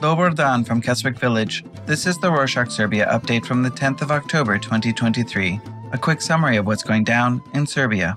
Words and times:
Dobar 0.00 0.30
Dan 0.30 0.64
from 0.64 0.80
Keswick 0.80 1.18
Village. 1.18 1.62
This 1.86 2.06
is 2.06 2.18
the 2.18 2.28
Rorshok 2.28 2.72
Serbia 2.72 3.06
update 3.06 3.46
from 3.46 3.62
the 3.62 3.70
10th 3.70 4.02
of 4.02 4.10
October 4.10 4.58
2023. 4.58 5.60
A 5.92 5.98
quick 5.98 6.20
summary 6.20 6.56
of 6.56 6.66
what's 6.66 6.82
going 6.82 7.04
down 7.04 7.40
in 7.54 7.66
Serbia. 7.66 8.16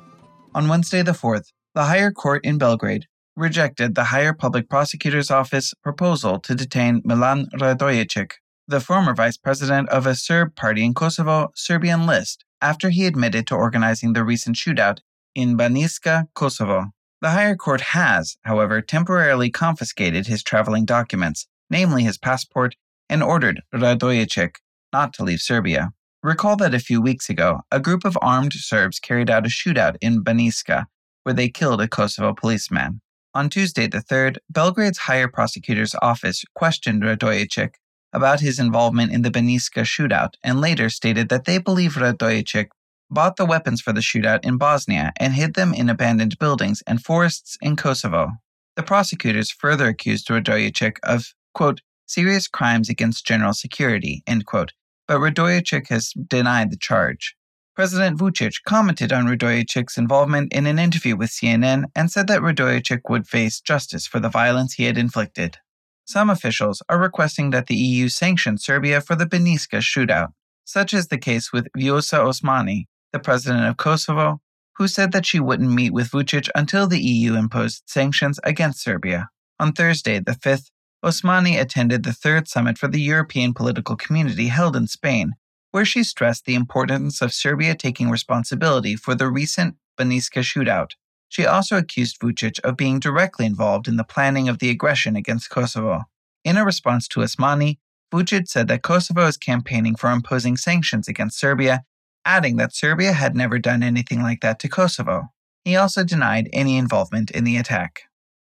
On 0.56 0.68
Wednesday 0.68 1.04
the 1.04 1.12
4th, 1.12 1.52
the 1.76 1.84
higher 1.84 2.10
court 2.10 2.44
in 2.44 2.58
Belgrade 2.58 3.06
rejected 3.36 3.94
the 3.94 4.06
higher 4.06 4.34
public 4.34 4.70
prosecutor's 4.70 5.30
office 5.30 5.74
proposal 5.84 6.40
to 6.40 6.56
detain 6.56 7.02
Milan 7.06 7.48
Radoicic, 7.54 8.32
the 8.68 8.80
former 8.80 9.14
vice 9.14 9.38
president 9.38 9.90
of 9.90 10.08
a 10.08 10.16
Serb 10.16 10.56
party 10.56 10.84
in 10.84 10.94
Kosovo, 10.94 11.52
Serbian 11.54 12.08
list, 12.08 12.46
after 12.64 12.90
he 12.90 13.06
admitted 13.06 13.46
to 13.46 13.56
organizing 13.56 14.14
the 14.14 14.24
recent 14.24 14.56
shootout 14.56 15.00
in 15.36 15.58
Banjska, 15.58 16.28
Kosovo. 16.34 16.86
The 17.22 17.32
higher 17.32 17.56
court 17.56 17.82
has, 17.82 18.38
however, 18.44 18.82
temporarily 18.82 19.50
confiscated 19.50 20.28
his 20.28 20.42
traveling 20.44 20.86
documents, 20.86 21.46
namely 21.70 22.04
his 22.04 22.18
passport, 22.18 22.76
and 23.10 23.22
ordered 23.22 23.62
Radoicic 23.76 24.56
not 24.94 25.14
to 25.14 25.24
leave 25.24 25.42
Serbia. 25.42 25.92
Recall 26.24 26.56
that 26.56 26.74
a 26.74 26.80
few 26.80 27.02
weeks 27.02 27.30
ago, 27.30 27.62
a 27.70 27.82
group 27.82 28.06
of 28.06 28.18
armed 28.22 28.54
Serbs 28.54 29.00
carried 29.00 29.30
out 29.30 29.46
a 29.46 29.50
shootout 29.50 29.98
in 30.00 30.24
Banjska, 30.24 30.86
where 31.24 31.36
they 31.36 31.50
killed 31.50 31.82
a 31.82 31.88
Kosovo 31.88 32.34
policeman. 32.34 33.02
On 33.34 33.50
Tuesday 33.50 33.88
the 33.88 33.98
3rd, 33.98 34.38
Belgrade's 34.50 35.00
higher 35.00 35.28
prosecutor's 35.28 35.96
office 36.02 36.46
questioned 36.56 37.04
Radoicic 37.04 37.72
about 38.14 38.40
his 38.40 38.60
involvement 38.60 39.12
in 39.12 39.24
the 39.24 39.32
Banjska 39.32 39.84
shootout 39.84 40.36
and 40.44 40.62
later 40.62 40.90
stated 40.90 41.30
that 41.30 41.46
they 41.46 41.58
believe 41.58 41.96
Radoicic 41.96 42.68
bought 43.10 43.36
the 43.36 43.46
weapons 43.46 43.82
for 43.82 43.92
the 43.92 44.02
shootout 44.02 44.46
in 44.46 44.58
Bosnia 44.58 45.12
and 45.18 45.34
hid 45.34 45.56
them 45.56 45.74
in 45.74 45.90
abandoned 45.90 46.38
buildings 46.40 46.82
and 46.88 47.04
forests 47.04 47.58
in 47.62 47.76
Kosovo. 47.76 48.32
The 48.76 48.84
prosecutors 48.84 49.52
further 49.52 49.88
accused 49.88 50.28
Radoicic 50.28 50.98
of, 51.04 51.34
quote, 51.54 51.82
serious 52.06 52.48
crimes 52.48 52.90
against 52.90 53.26
general 53.26 53.54
security, 53.54 54.24
end 54.26 54.46
quote, 54.46 54.74
but 55.08 55.20
Radoicic 55.20 55.90
has 55.90 56.14
denied 56.28 56.72
the 56.72 56.78
charge. 56.78 57.36
President 57.76 58.20
Vucic 58.20 58.58
commented 58.68 59.12
on 59.12 59.26
Radoicic's 59.26 59.98
involvement 59.98 60.54
in 60.54 60.68
an 60.68 60.78
interview 60.78 61.16
with 61.16 61.32
CNN 61.32 61.86
and 61.96 62.12
said 62.12 62.28
that 62.28 62.42
Radoicic 62.42 63.02
would 63.10 63.28
face 63.28 63.60
justice 63.60 64.06
for 64.06 64.20
the 64.20 64.30
violence 64.30 64.74
he 64.74 64.84
had 64.84 64.98
inflicted. 64.98 65.58
Some 66.06 66.30
officials 66.30 66.82
are 66.90 67.00
requesting 67.00 67.52
that 67.52 67.68
the 67.68 67.76
EU 67.76 68.10
sanction 68.10 68.58
Serbia 68.58 69.00
for 69.00 69.16
the 69.16 69.26
Banjska 69.26 69.80
shootout, 69.80 70.34
such 70.66 70.94
as 70.94 71.08
the 71.08 71.18
case 71.18 71.54
with 71.54 71.68
Vjosa 71.78 72.20
Osmani, 72.20 72.86
the 73.14 73.20
president 73.20 73.66
of 73.66 73.78
Kosovo, 73.78 74.42
who 74.78 74.88
said 74.88 75.12
that 75.12 75.26
she 75.26 75.40
wouldn't 75.40 75.72
meet 75.72 75.94
with 75.94 76.12
Vucic 76.12 76.50
until 76.56 76.88
the 76.88 77.00
EU 77.00 77.36
imposed 77.36 77.84
sanctions 77.86 78.40
against 78.44 78.82
Serbia. 78.82 79.30
On 79.60 79.72
Thursday, 79.72 80.20
the 80.20 80.34
5th, 80.34 80.72
Osmani 81.06 81.60
attended 81.60 82.04
the 82.04 82.14
third 82.14 82.48
summit 82.48 82.78
for 82.78 82.88
the 82.88 83.02
European 83.02 83.54
political 83.54 83.96
community 83.96 84.48
held 84.48 84.76
in 84.76 84.88
Spain, 84.88 85.34
where 85.72 85.86
she 85.86 86.04
stressed 86.04 86.46
the 86.46 86.56
importance 86.56 87.22
of 87.22 87.34
Serbia 87.34 87.76
taking 87.76 88.10
responsibility 88.10 88.96
for 88.96 89.16
the 89.16 89.30
recent 89.30 89.76
Banjska 89.98 90.42
shootout. 90.42 90.92
She 91.34 91.48
also 91.48 91.78
accused 91.78 92.20
Vucic 92.20 92.60
of 92.60 92.78
being 92.78 93.00
directly 93.00 93.48
involved 93.48 93.88
in 93.88 93.98
the 93.98 94.04
planning 94.04 94.48
of 94.48 94.60
the 94.60 94.70
aggression 94.70 95.16
against 95.16 95.50
Kosovo. 95.50 96.04
In 96.46 96.58
a 96.58 96.64
response 96.64 97.08
to 97.08 97.22
Osmani, 97.22 97.80
Vucic 98.14 98.48
said 98.48 98.68
that 98.68 98.84
Kosovo 98.84 99.26
is 99.26 99.36
campaigning 99.36 99.96
for 99.96 100.12
imposing 100.12 100.58
sanctions 100.58 101.08
against 101.08 101.40
Serbia, 101.40 101.86
adding 102.24 102.58
that 102.58 102.76
Serbia 102.76 103.14
had 103.14 103.36
never 103.36 103.58
done 103.58 103.82
anything 103.82 104.22
like 104.22 104.42
that 104.42 104.60
to 104.60 104.70
Kosovo. 104.70 105.30
He 105.66 105.76
also 105.76 106.04
denied 106.04 106.50
any 106.54 106.78
involvement 106.78 107.32
in 107.32 107.46
the 107.46 107.58
attack. 107.58 108.04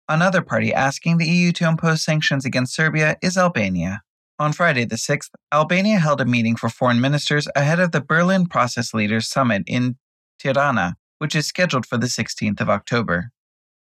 Another 0.10 0.42
party 0.42 0.74
asking 0.74 1.20
the 1.20 1.26
EU 1.26 1.54
to 1.54 1.70
impose 1.70 2.04
sanctions 2.04 2.44
against 2.44 2.76
Serbia 2.76 3.16
is 3.22 3.38
Albania. 3.38 4.02
On 4.40 4.52
Friday, 4.52 4.84
the 4.84 4.98
6th, 4.98 5.30
Albania 5.54 6.00
held 6.00 6.20
a 6.20 6.26
meeting 6.26 6.58
for 6.58 6.68
foreign 6.68 7.00
ministers 7.00 7.48
ahead 7.56 7.80
of 7.80 7.94
the 7.94 8.02
Berlin 8.02 8.46
Process 8.46 8.94
Leaders 8.94 9.30
Summit 9.30 9.64
in 9.68 9.96
Tirana, 10.38 10.98
which 11.20 11.36
is 11.36 11.48
scheduled 11.48 11.86
for 11.86 11.98
the 11.98 12.08
16th 12.08 12.60
of 12.60 12.70
October. 12.70 13.32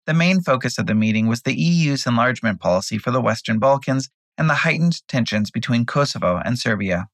The 0.06 0.14
main 0.14 0.40
focus 0.40 0.78
of 0.78 0.86
the 0.86 0.94
meeting 0.94 1.26
was 1.26 1.42
the 1.42 1.54
EU's 1.54 2.06
enlargement 2.06 2.60
policy 2.60 2.98
for 2.98 3.10
the 3.10 3.20
Western 3.20 3.58
Balkans 3.58 4.08
and 4.38 4.48
the 4.48 4.54
heightened 4.54 5.06
tensions 5.08 5.50
between 5.50 5.84
Kosovo 5.86 6.40
and 6.44 6.58
Serbia. 6.58 7.08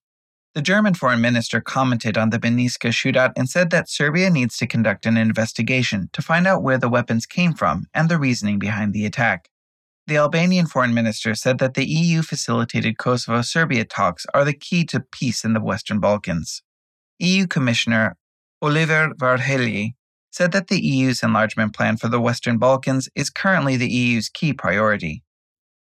The 0.54 0.60
German 0.60 0.92
foreign 0.92 1.22
minister 1.22 1.62
commented 1.62 2.18
on 2.18 2.28
the 2.28 2.38
Banjska 2.38 2.90
shootout 2.90 3.32
and 3.36 3.48
said 3.48 3.70
that 3.70 3.88
Serbia 3.88 4.28
needs 4.28 4.58
to 4.58 4.66
conduct 4.66 5.06
an 5.06 5.16
investigation 5.16 6.10
to 6.12 6.20
find 6.20 6.46
out 6.46 6.62
where 6.62 6.76
the 6.76 6.90
weapons 6.90 7.24
came 7.24 7.54
from 7.54 7.86
and 7.94 8.10
the 8.10 8.18
reasoning 8.18 8.58
behind 8.58 8.92
the 8.92 9.06
attack. 9.06 9.48
The 10.06 10.18
Albanian 10.18 10.66
foreign 10.66 10.92
minister 10.92 11.34
said 11.34 11.58
that 11.58 11.72
the 11.72 11.86
EU 11.86 12.20
facilitated 12.20 12.98
Kosovo 12.98 13.40
Serbia 13.40 13.86
talks 13.86 14.26
are 14.34 14.44
the 14.44 14.52
key 14.52 14.84
to 14.86 15.00
peace 15.00 15.42
in 15.42 15.54
the 15.54 15.60
Western 15.60 16.00
Balkans. 16.00 16.62
EU 17.18 17.46
Commissioner 17.46 18.16
Oliver 18.60 19.14
Varhelyi 19.18 19.94
said 20.32 20.50
that 20.52 20.68
the 20.68 20.80
EU's 20.80 21.22
enlargement 21.22 21.74
plan 21.74 21.96
for 21.96 22.08
the 22.08 22.20
Western 22.20 22.58
Balkans 22.58 23.08
is 23.14 23.30
currently 23.30 23.76
the 23.76 23.88
EU's 23.88 24.28
key 24.28 24.52
priority. 24.52 25.22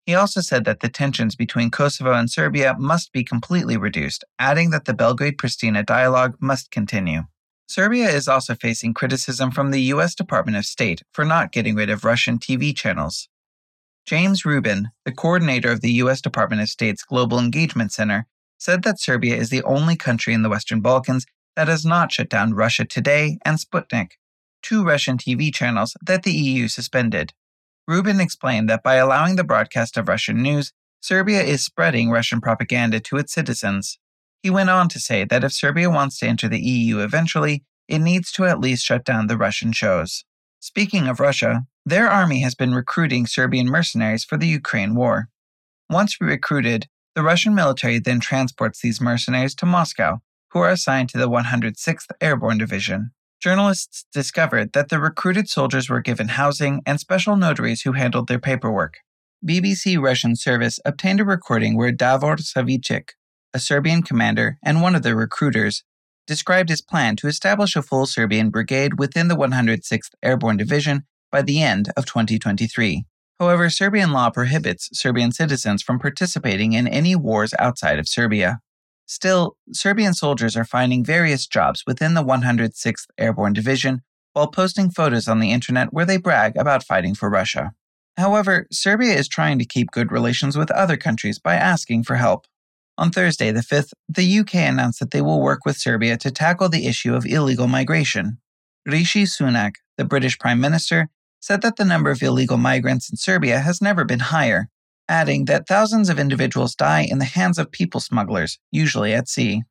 He 0.07 0.15
also 0.15 0.41
said 0.41 0.65
that 0.65 0.81
the 0.81 0.89
tensions 0.89 1.37
between 1.37 1.71
Kosovo 1.71 2.15
and 2.15 2.31
Serbia 2.31 2.75
must 2.79 3.13
be 3.13 3.23
completely 3.23 3.77
reduced, 3.77 4.25
adding 4.39 4.71
that 4.71 4.87
the 4.87 4.95
Belgrade 4.95 5.37
Pristina 5.37 5.85
dialogue 5.85 6.35
must 6.41 6.71
continue. 6.71 7.25
Serbia 7.69 8.09
is 8.09 8.27
also 8.27 8.55
facing 8.55 8.95
criticism 8.95 9.51
from 9.51 9.71
the 9.71 9.83
U.S. 9.93 10.15
Department 10.15 10.57
of 10.57 10.65
State 10.65 11.03
for 11.13 11.27
not 11.27 11.53
getting 11.53 11.75
rid 11.75 11.91
of 11.91 12.05
Russian 12.05 12.39
TV 12.39 12.75
channels. 12.75 13.29
James 14.07 14.47
Rubin, 14.47 14.89
the 15.05 15.13
coordinator 15.13 15.71
of 15.71 15.83
the 15.83 15.93
U.S. 15.93 16.23
Department 16.23 16.63
of 16.63 16.71
State's 16.71 17.05
Global 17.05 17.39
Engagement 17.39 17.93
Center, 17.93 18.27
said 18.57 18.83
that 18.85 18.99
Serbia 18.99 19.37
is 19.37 19.51
the 19.51 19.63
only 19.65 19.95
country 19.95 20.33
in 20.33 20.41
the 20.41 20.49
Western 20.49 20.81
Balkans 20.81 21.27
that 21.55 21.69
has 21.69 21.85
not 21.85 22.11
shut 22.11 22.31
down 22.31 22.55
Russia 22.55 22.87
Today 22.87 23.39
and 23.45 23.59
Sputnik, 23.59 24.13
two 24.63 24.85
Russian 24.85 25.17
TV 25.19 25.53
channels 25.53 25.97
that 26.05 26.23
the 26.23 26.33
EU 26.33 26.69
suspended. 26.69 27.33
Rubin 27.87 28.21
explained 28.21 28.69
that 28.69 28.83
by 28.83 28.97
allowing 28.97 29.37
the 29.37 29.45
broadcast 29.45 29.97
of 29.97 30.09
Russian 30.09 30.43
news, 30.43 30.73
Serbia 31.01 31.43
is 31.43 31.65
spreading 31.65 32.11
Russian 32.11 32.41
propaganda 32.41 33.01
to 33.01 33.17
its 33.17 33.33
citizens. 33.33 33.99
He 34.43 34.51
went 34.51 34.71
on 34.71 34.89
to 34.91 35.01
say 35.01 35.25
that 35.25 35.45
if 35.45 35.53
Serbia 35.53 35.91
wants 35.91 36.19
to 36.19 36.27
enter 36.27 36.49
the 36.49 36.61
EU 36.61 36.99
eventually, 36.99 37.65
it 37.89 38.01
needs 38.01 38.31
to 38.33 38.45
at 38.45 38.61
least 38.61 38.85
shut 38.85 39.05
down 39.05 39.27
the 39.27 39.39
Russian 39.39 39.73
shows. 39.73 40.25
Speaking 40.61 41.09
of 41.09 41.21
Russia, 41.21 41.67
their 41.87 42.09
army 42.09 42.41
has 42.41 42.55
been 42.55 42.75
recruiting 42.75 43.27
Serbian 43.27 43.67
mercenaries 43.67 44.25
for 44.25 44.37
the 44.37 44.47
Ukraine 44.47 44.95
war. 44.95 45.29
Once 45.89 46.21
recruited, 46.21 46.87
the 47.15 47.23
Russian 47.23 47.55
military 47.55 47.99
then 47.99 48.21
transports 48.21 48.81
these 48.81 49.01
mercenaries 49.01 49.55
to 49.57 49.67
Moscow, 49.67 50.21
who 50.51 50.59
are 50.61 50.71
assigned 50.71 51.09
to 51.11 51.19
the 51.19 51.31
106th 51.31 52.09
Airborne 52.21 52.59
Division. 52.59 53.13
Journalists 53.41 54.04
discovered 54.12 54.72
that 54.72 54.88
the 54.88 54.99
recruited 54.99 55.49
soldiers 55.49 55.88
were 55.88 56.00
given 56.00 56.28
housing 56.28 56.82
and 56.84 56.99
special 56.99 57.37
notaries 57.37 57.82
who 57.82 57.93
handled 57.93 58.26
their 58.26 58.41
paperwork. 58.41 58.99
BBC 59.47 60.00
Russian 60.03 60.34
service 60.34 60.81
obtained 60.84 61.21
a 61.21 61.25
recording 61.25 61.76
where 61.76 61.93
Davor 61.93 62.37
Savicic, 62.37 63.10
a 63.54 63.60
Serbian 63.60 64.03
commander 64.03 64.59
and 64.65 64.82
one 64.82 64.97
of 64.97 65.04
the 65.04 65.15
recruiters, 65.15 65.84
described 66.26 66.69
his 66.69 66.82
plan 66.82 67.15
to 67.16 67.28
establish 67.28 67.76
a 67.76 67.82
full 67.82 68.06
Serbian 68.06 68.50
brigade 68.50 68.99
within 68.99 69.28
the 69.28 69.37
106th 69.37 70.10
Airborne 70.22 70.56
Division 70.56 71.05
by 71.31 71.41
the 71.41 71.62
end 71.62 71.91
of 71.97 72.06
2023. 72.06 73.05
However, 73.38 73.70
Serbian 73.70 74.10
law 74.10 74.31
prohibits 74.31 74.88
Serbian 74.93 75.31
citizens 75.31 75.81
from 75.81 76.00
participating 76.00 76.72
in 76.72 76.88
any 76.88 77.15
wars 77.15 77.55
outside 77.59 78.00
of 78.00 78.09
Serbia. 78.09 78.59
Still, 79.09 79.57
Serbian 79.73 80.13
soldiers 80.13 80.55
are 80.55 80.67
finding 80.67 81.03
various 81.03 81.47
jobs 81.47 81.83
within 81.87 82.13
the 82.13 82.23
106th 82.23 83.06
Airborne 83.17 83.55
Division 83.55 84.03
while 84.35 84.49
posting 84.49 84.91
photos 84.91 85.27
on 85.27 85.41
the 85.41 85.50
internet 85.50 85.94
where 85.94 86.05
they 86.05 86.19
brag 86.19 86.56
about 86.56 86.85
fighting 86.85 87.15
for 87.15 87.31
Russia. 87.31 87.73
However, 88.19 88.67
Serbia 88.71 89.15
is 89.15 89.27
trying 89.27 89.59
to 89.61 89.65
keep 89.65 89.91
good 89.93 90.12
relations 90.12 90.59
with 90.59 90.71
other 90.71 90.99
countries 90.99 91.38
by 91.38 91.55
asking 91.55 92.05
for 92.05 92.17
help. 92.17 92.47
On 92.99 93.11
Thursday, 93.11 93.50
the 93.50 93.61
5th, 93.61 93.94
the 94.11 94.41
UK 94.41 94.56
announced 94.56 95.00
that 95.00 95.11
they 95.11 95.23
will 95.23 95.41
work 95.41 95.61
with 95.65 95.79
Serbia 95.79 96.19
to 96.19 96.31
tackle 96.31 96.69
the 96.69 96.87
issue 96.87 97.15
of 97.15 97.25
illegal 97.25 97.67
migration. 97.67 98.38
Rishi 98.85 99.25
Sunak, 99.25 99.77
the 99.97 100.05
British 100.05 100.38
Prime 100.38 100.61
Minister, 100.61 101.09
said 101.41 101.62
that 101.62 101.77
the 101.77 101.85
number 101.85 102.11
of 102.11 102.23
illegal 102.23 102.59
migrants 102.59 103.09
in 103.09 103.17
Serbia 103.17 103.61
has 103.61 103.81
never 103.81 104.05
been 104.05 104.19
higher, 104.19 104.69
adding 105.08 105.46
that 105.46 105.66
thousands 105.66 106.08
of 106.08 106.19
individuals 106.19 106.75
die 106.75 107.02
in 107.02 107.19
the 107.19 107.25
hands 107.25 107.58
of 107.58 107.72
people 107.72 108.00
smugglers, 108.00 108.58
usually 108.70 109.14
at 109.14 109.28
sea. 109.28 109.62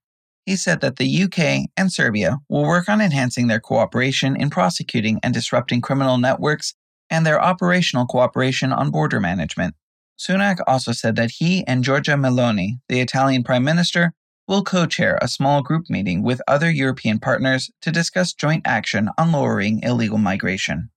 He 0.45 0.55
said 0.55 0.81
that 0.81 0.95
the 0.95 1.23
UK 1.23 1.69
and 1.75 1.91
Serbia 1.91 2.37
will 2.49 2.63
work 2.63 2.87
on 2.87 3.01
enhancing 3.01 3.47
their 3.47 3.59
cooperation 3.59 4.35
in 4.35 4.49
prosecuting 4.49 5.19
and 5.21 5.33
disrupting 5.33 5.81
criminal 5.81 6.17
networks 6.17 6.73
and 7.09 7.25
their 7.25 7.41
operational 7.41 8.05
cooperation 8.05 8.71
on 8.71 8.91
border 8.91 9.19
management. 9.19 9.75
Sunak 10.19 10.57
also 10.65 10.91
said 10.91 11.15
that 11.15 11.31
he 11.31 11.65
and 11.67 11.83
Giorgia 11.83 12.17
Meloni, 12.19 12.79
the 12.89 13.01
Italian 13.01 13.43
Prime 13.43 13.63
Minister, 13.63 14.13
will 14.47 14.63
co 14.63 14.85
chair 14.85 15.19
a 15.21 15.27
small 15.27 15.61
group 15.61 15.89
meeting 15.89 16.23
with 16.23 16.41
other 16.47 16.71
European 16.71 17.19
partners 17.19 17.69
to 17.81 17.91
discuss 17.91 18.33
joint 18.33 18.65
action 18.65 19.09
on 19.17 19.31
lowering 19.31 19.81
illegal 19.83 20.17
migration. 20.17 20.89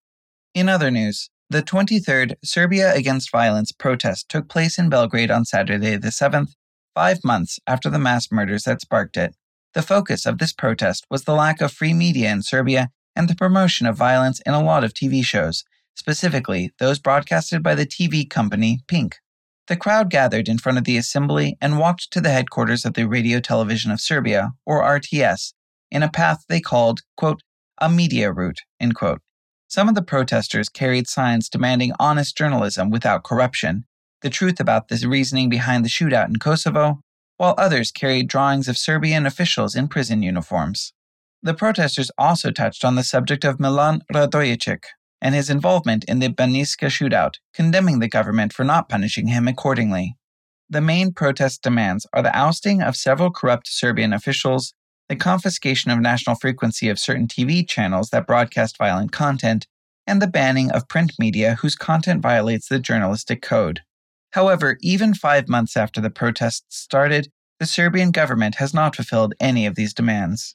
In 0.55 0.69
other 0.69 0.91
news, 0.91 1.29
the 1.51 1.63
23rd 1.65 2.35
Serbia 2.45 2.95
Against 2.95 3.33
Violence 3.33 3.73
protest 3.73 4.29
took 4.29 4.49
place 4.49 4.79
in 4.79 4.89
Belgrade 4.89 5.33
on 5.33 5.45
Saturday 5.45 5.97
the 5.97 6.11
7th, 6.11 6.55
five 6.95 7.25
months 7.25 7.59
after 7.67 7.91
the 7.91 7.99
mass 7.99 8.31
murders 8.31 8.63
that 8.63 8.81
sparked 8.81 9.17
it. 9.17 9.35
The 9.75 9.83
focus 9.83 10.27
of 10.27 10.39
this 10.39 10.53
protest 10.53 11.07
was 11.11 11.25
the 11.25 11.35
lack 11.35 11.61
of 11.61 11.73
free 11.73 11.93
media 11.93 12.31
in 12.31 12.43
Serbia 12.43 12.91
and 13.17 13.29
the 13.29 13.35
promotion 13.35 13.89
of 13.89 13.97
violence 13.97 14.41
in 14.47 14.55
a 14.55 14.63
lot 14.63 14.85
of 14.85 14.95
TV 14.95 15.25
shows, 15.25 15.65
specifically 15.97 16.73
those 16.79 17.01
broadcasted 17.01 17.65
by 17.65 17.75
the 17.75 17.87
TV 17.87 18.31
company 18.31 18.79
Pink. 18.87 19.17
The 19.67 19.77
crowd 19.77 20.09
gathered 20.09 20.49
in 20.49 20.59
front 20.59 20.79
of 20.79 20.85
the 20.85 20.97
assembly 20.97 21.57
and 21.61 21.81
walked 21.81 22.13
to 22.13 22.21
the 22.21 22.31
headquarters 22.31 22.85
of 22.85 22.95
the 22.95 23.09
Radio 23.09 23.41
Television 23.41 23.91
of 23.91 24.01
Serbia, 24.01 24.53
or 24.65 24.85
RTS, 24.85 25.55
in 25.91 26.05
a 26.05 26.09
path 26.09 26.45
they 26.49 26.61
called, 26.61 27.01
quote, 27.17 27.43
a 27.81 27.91
media 27.91 28.31
route, 28.31 28.61
end 28.79 28.95
quote. 28.95 29.21
Some 29.71 29.89
of 29.89 29.95
the 29.95 30.03
protesters 30.03 30.69
carried 30.69 31.09
signs 31.09 31.49
demanding 31.49 31.93
honest 32.01 32.37
journalism 32.37 32.91
without 32.91 33.23
corruption, 33.23 33.85
the 34.21 34.29
truth 34.29 34.59
about 34.59 34.89
the 34.89 35.07
reasoning 35.07 35.49
behind 35.49 35.85
the 35.85 35.89
shootout 35.89 36.27
in 36.27 36.41
Kosovo, 36.41 37.03
while 37.37 37.55
others 37.57 37.93
carried 37.93 38.27
drawings 38.27 38.67
of 38.67 38.77
Serbian 38.77 39.27
officials 39.27 39.77
in 39.77 39.87
prison 39.87 40.25
uniforms. 40.25 40.93
The 41.41 41.55
protesters 41.55 42.11
also 42.19 42.51
touched 42.51 42.85
on 42.85 42.97
the 42.97 43.05
subject 43.05 43.45
of 43.45 43.61
Milan 43.61 44.03
Radoicic 44.13 44.87
and 45.23 45.37
his 45.37 45.49
involvement 45.49 46.05
in 46.07 46.19
the 46.19 46.31
Banjska 46.31 46.89
shootout, 46.89 47.35
condemning 47.55 48.01
the 48.01 48.09
government 48.09 48.53
for 48.53 48.65
not 48.65 48.89
punishing 48.89 49.29
him 49.29 49.47
accordingly. 49.47 50.17
The 50.69 50.81
main 50.81 51.13
protest 51.13 51.63
demands 51.63 52.09
are 52.13 52.25
the 52.25 52.37
ousting 52.37 52.83
of 52.83 52.97
several 52.97 53.31
corrupt 53.31 53.69
Serbian 53.69 54.13
officials, 54.13 54.75
the 55.11 55.17
confiscation 55.17 55.91
of 55.91 55.99
national 55.99 56.37
frequency 56.37 56.89
of 56.89 56.97
certain 56.97 57.27
TV 57.27 57.69
channels 57.69 58.11
that 58.11 58.29
broadcast 58.29 58.79
violent 58.79 59.11
content, 59.11 59.67
and 60.07 60.23
the 60.23 60.29
banning 60.29 60.71
of 60.71 60.87
print 60.87 61.15
media 61.19 61.57
whose 61.61 61.75
content 61.75 62.23
violates 62.23 62.69
the 62.69 62.79
journalistic 62.79 63.43
code. 63.43 63.81
However, 64.35 64.79
even 64.83 65.13
five 65.13 65.49
months 65.49 65.77
after 65.77 66.01
the 66.01 66.11
protests 66.11 66.77
started, 66.77 67.29
the 67.59 67.67
Serbian 67.67 68.13
government 68.13 68.55
has 68.55 68.73
not 68.73 68.95
fulfilled 68.95 69.35
any 69.41 69.67
of 69.67 69.75
these 69.75 69.93
demands. 69.93 70.55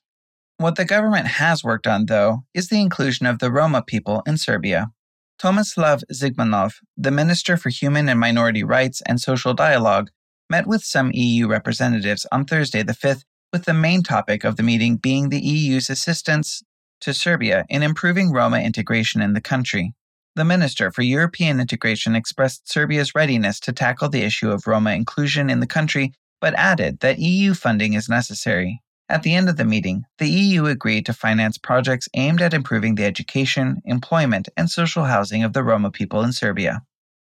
What 0.55 0.77
the 0.77 0.85
government 0.85 1.27
has 1.27 1.61
worked 1.61 1.85
on, 1.85 2.05
though, 2.05 2.45
is 2.53 2.69
the 2.69 2.79
inclusion 2.79 3.25
of 3.25 3.39
the 3.39 3.51
Roma 3.51 3.81
people 3.81 4.23
in 4.25 4.37
Serbia. 4.37 4.91
Tomislav 5.37 6.01
Zigmanov, 6.13 6.75
the 6.95 7.11
Minister 7.11 7.57
for 7.57 7.67
Human 7.67 8.07
and 8.07 8.21
Minority 8.21 8.63
Rights 8.63 9.01
and 9.05 9.19
Social 9.19 9.53
Dialogue, 9.53 10.11
met 10.49 10.65
with 10.65 10.81
some 10.81 11.11
EU 11.13 11.45
representatives 11.45 12.25
on 12.31 12.45
Thursday 12.45 12.83
the 12.83 12.93
5th 12.93 13.23
with 13.51 13.65
the 13.65 13.73
main 13.73 14.03
topic 14.03 14.43
of 14.43 14.55
the 14.55 14.63
meeting 14.63 14.97
being 14.97 15.29
the 15.29 15.39
EU's 15.39 15.89
assistance 15.89 16.63
to 17.01 17.13
Serbia 17.13 17.65
in 17.69 17.83
improving 17.83 18.31
Roma 18.31 18.59
integration 18.59 19.21
in 19.21 19.33
the 19.33 19.41
country. 19.41 19.93
The 20.35 20.43
Minister 20.43 20.91
for 20.91 21.01
European 21.01 21.59
Integration 21.59 22.15
expressed 22.15 22.69
Serbia's 22.69 23.15
readiness 23.15 23.59
to 23.61 23.71
tackle 23.71 24.09
the 24.09 24.23
issue 24.23 24.51
of 24.51 24.67
Roma 24.67 24.91
inclusion 24.91 25.49
in 25.49 25.61
the 25.61 25.67
country, 25.67 26.13
but 26.41 26.53
added 26.55 26.99
that 26.99 27.19
EU 27.19 27.53
funding 27.53 27.93
is 27.93 28.09
necessary. 28.09 28.81
At 29.07 29.23
the 29.23 29.35
end 29.35 29.49
of 29.49 29.57
the 29.57 29.65
meeting, 29.65 30.03
the 30.17 30.27
EU 30.27 30.65
agreed 30.65 31.05
to 31.05 31.13
finance 31.13 31.57
projects 31.57 32.09
aimed 32.15 32.41
at 32.41 32.53
improving 32.55 32.95
the 32.95 33.05
education, 33.05 33.81
employment, 33.85 34.49
and 34.57 34.69
social 34.69 35.05
housing 35.05 35.43
of 35.43 35.53
the 35.53 35.63
Roma 35.63 35.91
people 35.91 36.21
in 36.21 36.33
Serbia. 36.33 36.81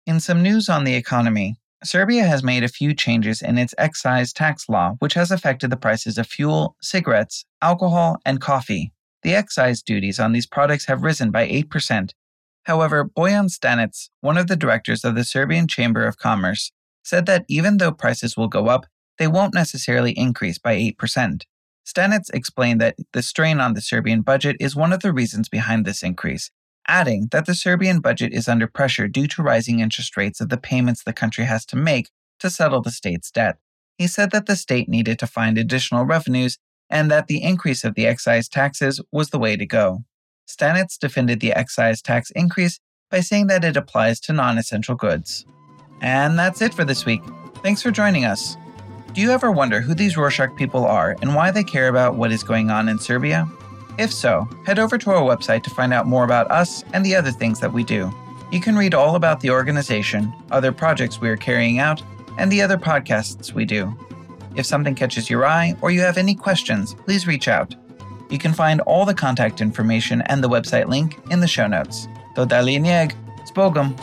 In 0.05 0.19
some 0.19 0.43
news 0.43 0.69
on 0.69 0.83
the 0.83 0.93
economy, 0.93 1.57
Serbia 1.85 2.23
has 2.23 2.43
made 2.43 2.63
a 2.63 2.69
few 2.69 2.93
changes 2.93 3.41
in 3.41 3.57
its 3.57 3.75
excise 3.77 4.31
tax 4.31 4.69
law, 4.69 4.95
which 4.99 5.15
has 5.15 5.31
affected 5.31 5.69
the 5.69 5.77
prices 5.77 6.17
of 6.17 6.27
fuel, 6.27 6.75
cigarettes, 6.81 7.45
alcohol, 7.61 8.17
and 8.25 8.39
coffee. 8.39 8.93
The 9.23 9.35
excise 9.35 9.81
duties 9.81 10.19
on 10.19 10.31
these 10.31 10.47
products 10.47 10.85
have 10.85 11.03
risen 11.03 11.29
by 11.31 11.47
8%. 11.47 12.11
However, 12.63 13.03
Bojan 13.05 13.49
Stanic, 13.49 14.09
one 14.21 14.37
of 14.37 14.47
the 14.47 14.55
directors 14.55 15.03
of 15.03 15.15
the 15.15 15.25
Serbian 15.25 15.67
Chamber 15.67 16.05
of 16.05 16.17
Commerce, 16.17 16.71
said 17.03 17.25
that 17.25 17.45
even 17.49 17.77
though 17.77 17.91
prices 17.91 18.37
will 18.37 18.47
go 18.47 18.67
up, 18.67 18.85
they 19.19 19.27
won't 19.27 19.53
necessarily 19.53 20.11
increase 20.11 20.57
by 20.57 20.75
8%. 20.75 21.43
Stanic 21.85 22.29
explained 22.33 22.79
that 22.79 22.95
the 23.11 23.21
strain 23.21 23.59
on 23.59 23.73
the 23.73 23.81
Serbian 23.81 24.21
budget 24.21 24.55
is 24.59 24.75
one 24.75 24.93
of 24.93 25.01
the 25.01 25.11
reasons 25.11 25.49
behind 25.49 25.85
this 25.85 26.01
increase, 26.01 26.49
adding 26.87 27.27
that 27.31 27.45
the 27.45 27.55
Serbian 27.55 27.99
budget 27.99 28.33
is 28.33 28.47
under 28.47 28.67
pressure 28.67 29.07
due 29.07 29.27
to 29.27 29.43
rising 29.43 29.79
interest 29.79 30.17
rates 30.17 30.41
of 30.41 30.49
the 30.49 30.57
payments 30.57 31.03
the 31.03 31.13
country 31.13 31.45
has 31.45 31.65
to 31.67 31.75
make 31.75 32.09
to 32.39 32.49
settle 32.49 32.81
the 32.81 32.91
state's 32.91 33.31
debt. 33.31 33.57
He 33.97 34.07
said 34.07 34.31
that 34.31 34.45
the 34.47 34.55
state 34.55 34.89
needed 34.89 35.19
to 35.19 35.27
find 35.27 35.57
additional 35.57 36.05
revenues 36.05 36.57
and 36.89 37.09
that 37.09 37.27
the 37.27 37.41
increase 37.41 37.83
of 37.83 37.95
the 37.95 38.05
excise 38.05 38.47
taxes 38.49 39.01
was 39.11 39.29
the 39.29 39.39
way 39.39 39.55
to 39.55 39.65
go. 39.65 40.03
Stanic 40.47 40.97
defended 40.99 41.39
the 41.39 41.53
excise 41.53 42.01
tax 42.01 42.31
increase 42.31 42.79
by 43.09 43.21
saying 43.21 43.47
that 43.47 43.63
it 43.63 43.77
applies 43.77 44.19
to 44.21 44.33
non 44.33 44.57
essential 44.57 44.95
goods. 44.95 45.45
And 46.01 46.37
that's 46.37 46.61
it 46.61 46.73
for 46.73 46.83
this 46.83 47.05
week. 47.05 47.21
Thanks 47.63 47.81
for 47.81 47.91
joining 47.91 48.25
us. 48.25 48.57
Do 49.13 49.21
you 49.21 49.31
ever 49.31 49.51
wonder 49.51 49.79
who 49.79 49.93
these 49.93 50.15
Rorshok 50.15 50.57
people 50.57 50.85
are 50.85 51.15
and 51.21 51.35
why 51.35 51.51
they 51.51 51.63
care 51.63 51.87
about 51.87 52.15
what 52.15 52.31
is 52.31 52.43
going 52.43 52.71
on 52.71 52.89
in 52.89 52.97
Serbia? 52.97 53.47
If 53.97 54.11
so, 54.11 54.47
head 54.65 54.79
over 54.79 54.97
to 54.97 55.11
our 55.11 55.21
website 55.21 55.63
to 55.63 55.69
find 55.69 55.93
out 55.93 56.07
more 56.07 56.23
about 56.23 56.49
us 56.49 56.83
and 56.93 57.05
the 57.05 57.15
other 57.15 57.31
things 57.31 57.59
that 57.59 57.71
we 57.71 57.83
do. 57.83 58.11
You 58.51 58.59
can 58.59 58.75
read 58.75 58.93
all 58.93 59.15
about 59.15 59.39
the 59.39 59.51
organization, 59.51 60.33
other 60.51 60.71
projects 60.71 61.21
we 61.21 61.29
are 61.29 61.37
carrying 61.37 61.79
out, 61.79 62.01
and 62.37 62.51
the 62.51 62.61
other 62.61 62.77
podcasts 62.77 63.53
we 63.53 63.65
do. 63.65 63.95
If 64.55 64.65
something 64.65 64.95
catches 64.95 65.29
your 65.29 65.45
eye 65.45 65.75
or 65.81 65.91
you 65.91 66.01
have 66.01 66.17
any 66.17 66.35
questions, 66.35 66.95
please 67.05 67.27
reach 67.27 67.47
out. 67.47 67.75
You 68.29 68.39
can 68.39 68.53
find 68.53 68.81
all 68.81 69.05
the 69.05 69.13
contact 69.13 69.61
information 69.61 70.21
and 70.23 70.43
the 70.43 70.49
website 70.49 70.87
link 70.87 71.19
in 71.29 71.39
the 71.39 71.47
show 71.47 71.67
notes. 71.67 72.07
Z 72.35 72.43
Bogom! 73.53 73.95